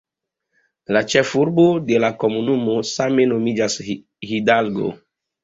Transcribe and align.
La 0.95 1.03
ĉefurbo 1.13 1.65
de 1.89 1.99
la 2.05 2.09
komunumo 2.23 2.79
same 2.93 3.27
nomiĝas 3.35 3.79
"Hidalgo". 4.33 4.91